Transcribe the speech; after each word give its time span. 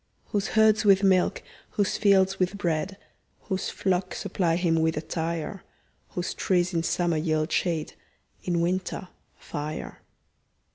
Whose 0.29 0.47
herds 0.57 0.83
with 0.83 1.03
milk, 1.03 1.43
whose 1.77 1.95
fields 1.95 2.39
with 2.39 2.57
bread, 2.57 2.97
Whose 3.41 3.69
flocks 3.69 4.17
supply 4.17 4.55
him 4.55 4.77
with 4.81 4.97
attire; 4.97 5.61
Whose 6.13 6.33
trees 6.33 6.73
in 6.73 6.81
summer 6.81 7.17
yield 7.17 7.51
shade, 7.51 7.93
In 8.41 8.61
winter, 8.61 9.09
fire. 9.37 10.01